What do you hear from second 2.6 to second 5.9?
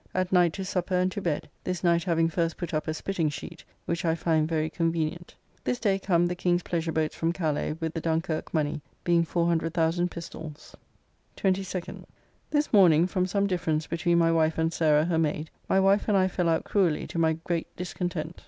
up a spitting sheet, which I find very convenient. This